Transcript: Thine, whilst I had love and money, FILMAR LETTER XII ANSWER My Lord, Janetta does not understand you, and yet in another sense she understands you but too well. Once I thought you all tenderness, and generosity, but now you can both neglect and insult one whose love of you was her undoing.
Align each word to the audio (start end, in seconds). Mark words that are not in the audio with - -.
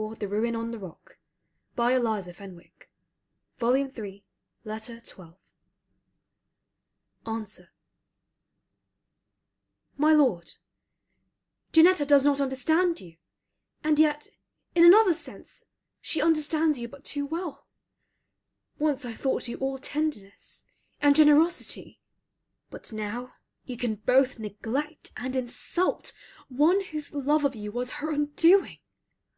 Thine, 0.00 0.08
whilst 0.08 0.24
I 1.78 1.90
had 1.90 2.02
love 2.02 2.28
and 2.40 2.54
money, 2.56 2.72
FILMAR 3.58 4.20
LETTER 4.64 4.98
XII 5.04 5.34
ANSWER 7.26 7.68
My 9.98 10.14
Lord, 10.14 10.52
Janetta 11.72 12.06
does 12.06 12.24
not 12.24 12.40
understand 12.40 12.98
you, 13.02 13.18
and 13.84 13.98
yet 13.98 14.28
in 14.74 14.86
another 14.86 15.12
sense 15.12 15.66
she 16.00 16.22
understands 16.22 16.78
you 16.78 16.88
but 16.88 17.04
too 17.04 17.26
well. 17.26 17.66
Once 18.78 19.04
I 19.04 19.12
thought 19.12 19.48
you 19.48 19.58
all 19.58 19.76
tenderness, 19.76 20.64
and 21.02 21.14
generosity, 21.14 22.00
but 22.70 22.90
now 22.90 23.34
you 23.66 23.76
can 23.76 23.96
both 23.96 24.38
neglect 24.38 25.12
and 25.18 25.36
insult 25.36 26.14
one 26.48 26.82
whose 26.84 27.12
love 27.14 27.44
of 27.44 27.54
you 27.54 27.70
was 27.70 27.90
her 28.00 28.10
undoing. 28.10 28.78